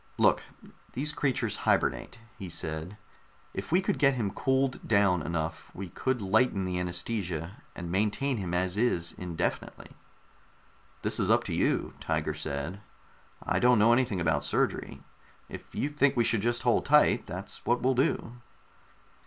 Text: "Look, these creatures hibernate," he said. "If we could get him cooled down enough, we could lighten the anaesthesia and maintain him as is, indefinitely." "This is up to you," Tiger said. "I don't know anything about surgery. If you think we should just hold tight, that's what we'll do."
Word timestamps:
"Look, 0.17 0.41
these 0.93 1.13
creatures 1.13 1.57
hibernate," 1.57 2.17
he 2.35 2.49
said. 2.49 2.97
"If 3.53 3.71
we 3.71 3.81
could 3.81 3.99
get 3.99 4.15
him 4.15 4.31
cooled 4.31 4.87
down 4.87 5.21
enough, 5.21 5.69
we 5.75 5.89
could 5.89 6.23
lighten 6.23 6.65
the 6.65 6.79
anaesthesia 6.79 7.57
and 7.75 7.91
maintain 7.91 8.37
him 8.37 8.51
as 8.51 8.77
is, 8.77 9.11
indefinitely." 9.15 9.91
"This 11.03 11.19
is 11.19 11.29
up 11.29 11.43
to 11.43 11.53
you," 11.53 11.93
Tiger 12.01 12.33
said. 12.33 12.81
"I 13.43 13.59
don't 13.59 13.77
know 13.77 13.93
anything 13.93 14.19
about 14.19 14.43
surgery. 14.43 15.03
If 15.49 15.75
you 15.75 15.87
think 15.87 16.17
we 16.17 16.23
should 16.23 16.41
just 16.41 16.63
hold 16.63 16.85
tight, 16.87 17.27
that's 17.27 17.63
what 17.63 17.83
we'll 17.83 17.93
do." 17.93 18.37